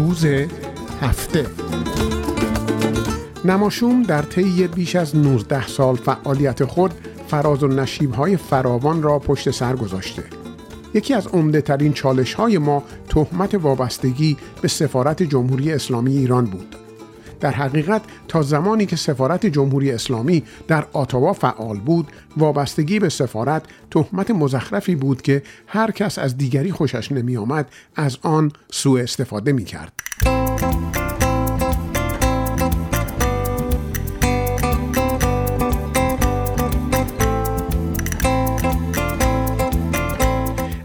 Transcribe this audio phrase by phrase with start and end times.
[0.00, 0.26] روز
[1.00, 1.46] هفته.
[3.44, 6.94] نماشوم در طی بیش از 19 سال فعالیت خود
[7.28, 10.24] فراز و نشیب فراوان را پشت سر گذاشته.
[10.94, 16.76] یکی از عمده ترین چالش های ما تهمت وابستگی به سفارت جمهوری اسلامی ایران بود.
[17.40, 23.62] در حقیقت تا زمانی که سفارت جمهوری اسلامی در آتاوا فعال بود وابستگی به سفارت
[23.90, 29.52] تهمت مزخرفی بود که هر کس از دیگری خوشش نمی آمد از آن سوء استفاده
[29.52, 29.92] می کرد.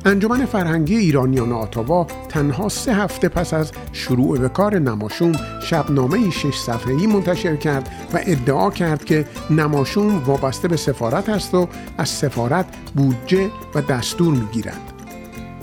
[0.06, 5.32] انجمن فرهنگی ایرانیان آتاوا تنها سه هفته پس از شروع به کار نماشوم
[5.64, 11.68] شبنامه شش صفحه‌ای منتشر کرد و ادعا کرد که نماشوم وابسته به سفارت است و
[11.98, 14.95] از سفارت بودجه و دستور می‌گیرد.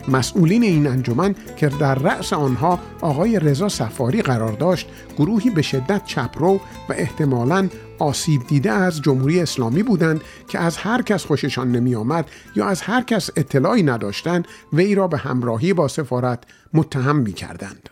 [0.09, 6.05] مسئولین این انجمن که در رأس آنها آقای رضا سفاری قرار داشت گروهی به شدت
[6.05, 7.69] چپرو و احتمالاً
[7.99, 12.83] آسیب دیده از جمهوری اسلامی بودند که از هر کس خوششان نمی آمد یا از
[12.83, 17.89] هر کس اطلاعی نداشتند وی را به همراهی با سفارت متهم می کردند.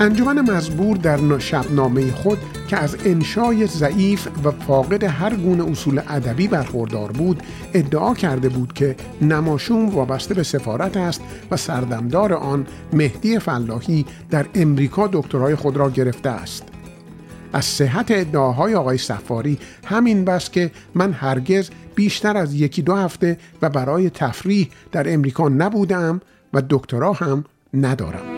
[0.00, 6.48] انجمن مزبور در شبنامه خود که از انشای ضعیف و فاقد هر گونه اصول ادبی
[6.48, 7.42] برخوردار بود
[7.74, 14.46] ادعا کرده بود که نماشوم وابسته به سفارت است و سردمدار آن مهدی فلاحی در
[14.54, 16.64] امریکا دکترای خود را گرفته است.
[17.52, 23.38] از صحت ادعاهای آقای سفاری همین بس که من هرگز بیشتر از یکی دو هفته
[23.62, 26.20] و برای تفریح در امریکا نبودم
[26.54, 28.37] و دکترا هم ندارم.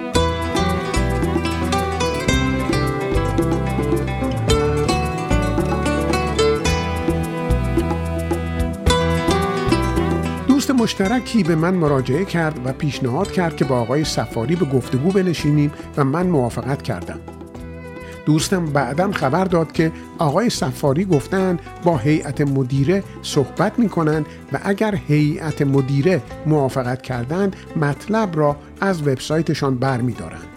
[10.80, 15.72] مشترکی به من مراجعه کرد و پیشنهاد کرد که با آقای سفاری به گفتگو بنشینیم
[15.96, 17.20] و من موافقت کردم.
[18.26, 24.60] دوستم بعدا خبر داد که آقای سفاری گفتن با هیئت مدیره صحبت می کنند و
[24.62, 30.48] اگر هیئت مدیره موافقت کردند مطلب را از وبسایتشان بر می دارند.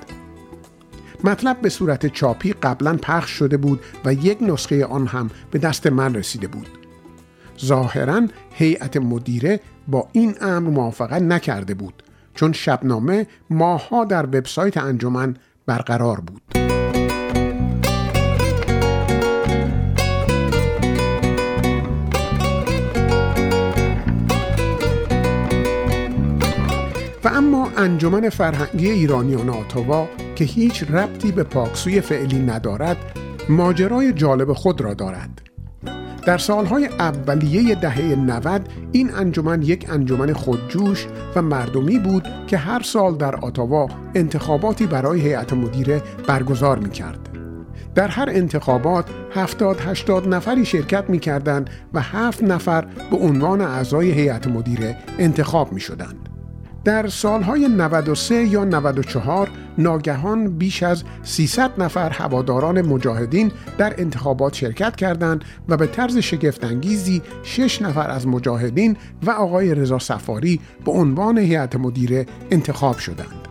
[1.24, 5.88] مطلب به صورت چاپی قبلا پخش شده بود و یک نسخه آن هم به دست
[5.88, 6.68] من رسیده بود.
[7.66, 12.04] ظاهرا هیئت مدیره با این امر موافقت نکرده بود
[12.36, 15.36] چون شبنامه ماها در وبسایت انجمن
[15.66, 16.42] برقرار بود.
[27.24, 32.98] و اما انجمن فرهنگی ایرانیان آتاوا که هیچ ربطی به پاکسوی فعلی ندارد
[33.50, 35.43] ماجرای جالب خود را دارد.
[36.26, 42.82] در سالهای اولیه دهه 90 این انجمن یک انجمن خودجوش و مردمی بود که هر
[42.82, 47.30] سال در آتاوا انتخاباتی برای هیئت مدیره برگزار می کرد.
[47.96, 54.12] در هر انتخابات 70 80 نفری شرکت می کردند و 7 نفر به عنوان اعضای
[54.12, 56.33] هیئت مدیره انتخاب می شدند.
[56.84, 64.96] در سالهای 93 یا 94 ناگهان بیش از 300 نفر هواداران مجاهدین در انتخابات شرکت
[64.96, 71.38] کردند و به طرز شگفتانگیزی 6 نفر از مجاهدین و آقای رضا سفاری به عنوان
[71.38, 73.43] هیئت مدیره انتخاب شدند.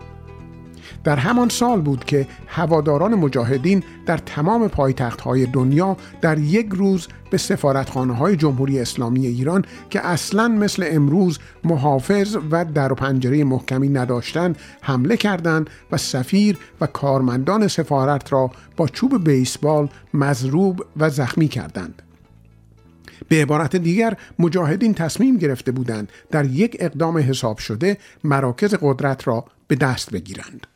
[1.03, 7.07] در همان سال بود که هواداران مجاهدین در تمام پایتخت های دنیا در یک روز
[7.31, 13.43] به سفارتخانه های جمهوری اسلامی ایران که اصلا مثل امروز محافظ و در و پنجره
[13.43, 21.09] محکمی نداشتند حمله کردند و سفیر و کارمندان سفارت را با چوب بیسبال مضروب و
[21.09, 22.01] زخمی کردند.
[23.27, 29.45] به عبارت دیگر مجاهدین تصمیم گرفته بودند در یک اقدام حساب شده مراکز قدرت را
[29.73, 30.67] به دست بگیرند.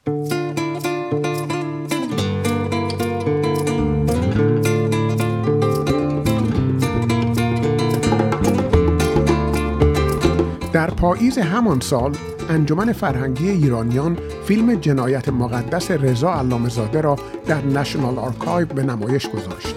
[10.74, 12.16] در پاییز همان سال
[12.50, 17.16] انجمن فرهنگی ایرانیان فیلم جنایت مقدس رضا علامزاده را
[17.48, 19.75] در National Archive به نمایش گذاشت.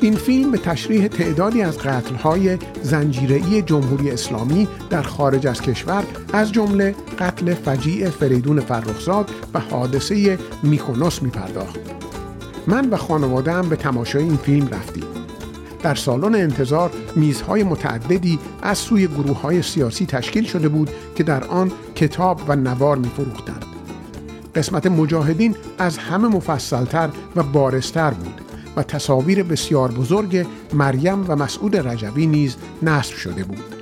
[0.00, 6.52] این فیلم به تشریح تعدادی از قتل‌های زنجیره‌ای جمهوری اسلامی در خارج از کشور از
[6.52, 11.78] جمله قتل فجیع فریدون فرخزاد و حادثه میکونوس میپرداخت.
[12.66, 15.04] من و خانواده‌ام به تماشای این فیلم رفتیم.
[15.82, 21.44] در سالن انتظار میزهای متعددی از سوی گروه های سیاسی تشکیل شده بود که در
[21.44, 23.10] آن کتاب و نوار می
[24.54, 28.47] قسمت مجاهدین از همه مفصلتر و بارستر بود
[28.78, 33.74] و تصاویر بسیار بزرگ مریم و مسعود رجبی نیز نصب شده بود.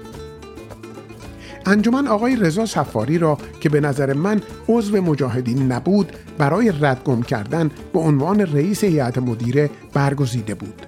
[1.66, 7.70] انجمن آقای رضا سفاری را که به نظر من عضو مجاهدین نبود برای ردگم کردن
[7.92, 10.86] به عنوان رئیس هیئت مدیره برگزیده بود.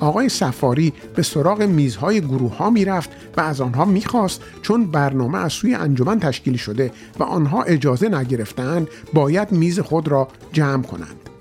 [0.00, 4.86] آقای سفاری به سراغ میزهای گروه ها می رفت و از آنها می خواست چون
[4.86, 10.82] برنامه از سوی انجمن تشکیل شده و آنها اجازه نگرفتند باید میز خود را جمع
[10.82, 11.31] کنند.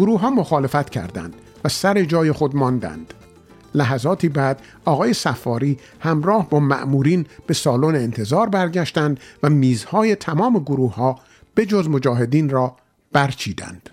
[0.00, 3.14] گروه ها مخالفت کردند و سر جای خود ماندند.
[3.74, 10.94] لحظاتی بعد آقای سفاری همراه با مأمورین به سالن انتظار برگشتند و میزهای تمام گروه
[10.94, 11.18] ها
[11.54, 12.76] به جز مجاهدین را
[13.12, 13.90] برچیدند.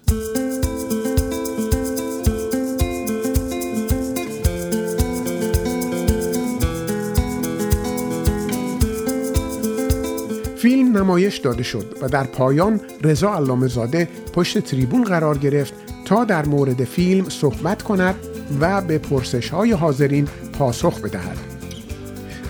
[10.57, 15.73] فیلم نمایش داده شد و در پایان رضا علامه زاده پشت تریبون قرار گرفت
[16.07, 18.15] تا در مورد فیلم صحبت کند
[18.59, 21.37] و به پرسش های حاضرین پاسخ بدهد.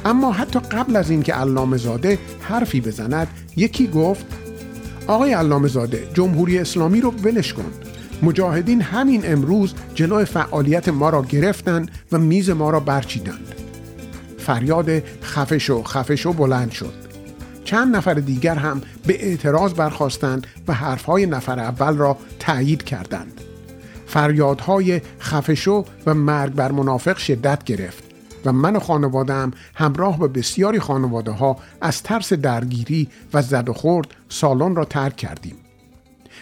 [0.05, 4.25] اما حتی قبل از اینکه علامه زاده حرفی بزند یکی گفت
[5.07, 7.71] آقای علامه زاده جمهوری اسلامی رو ولش کن
[8.23, 13.53] مجاهدین همین امروز جلوی فعالیت ما را گرفتند و میز ما را برچیدند
[14.37, 16.93] فریاد خفشو خفشو بلند شد
[17.63, 23.41] چند نفر دیگر هم به اعتراض برخواستند و حرفهای نفر اول را تایید کردند.
[24.07, 28.03] فریادهای خفشو و مرگ بر منافق شدت گرفت
[28.45, 33.73] و من و خانوادم همراه به بسیاری خانواده ها از ترس درگیری و زد و
[33.73, 35.55] خورد سالن را ترک کردیم.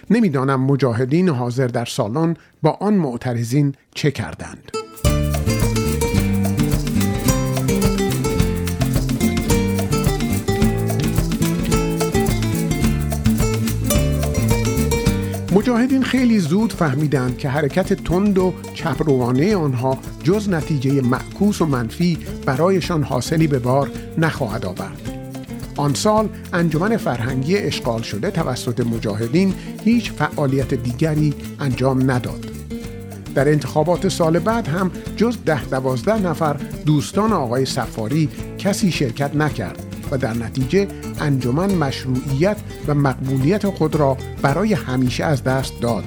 [0.09, 4.84] نمی‌دانم مجاهدین حاضر در سالن با آن معترضین چه کردند.
[15.65, 22.17] مجاهدین خیلی زود فهمیدند که حرکت تند و چپروانه آنها جز نتیجه معکوس و منفی
[22.45, 25.11] برایشان حاصلی به بار نخواهد آورد.
[25.77, 29.53] آن سال انجمن فرهنگی اشغال شده توسط مجاهدین
[29.83, 32.45] هیچ فعالیت دیگری انجام نداد.
[33.35, 36.53] در انتخابات سال بعد هم جز ده دوازده نفر
[36.85, 39.84] دوستان آقای سفاری کسی شرکت نکرد
[40.17, 40.87] در نتیجه
[41.19, 42.57] انجمن مشروعیت
[42.87, 46.03] و مقبولیت خود را برای همیشه از دست داد.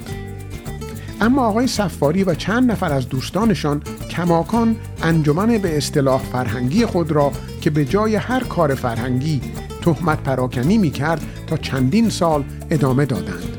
[1.21, 7.31] اما آقای سفاری و چند نفر از دوستانشان کماکان انجمن به اصطلاح فرهنگی خود را
[7.61, 9.41] که به جای هر کار فرهنگی
[9.81, 13.57] تهمت پراکنی می کرد تا چندین سال ادامه دادند.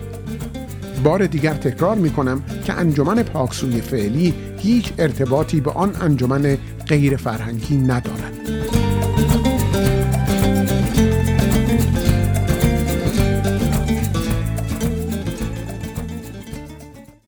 [1.05, 7.17] بار دیگر تکرار می کنم که انجمن پاکسوی فعلی هیچ ارتباطی به آن انجمن غیر
[7.17, 8.30] فرهنگی ندارد.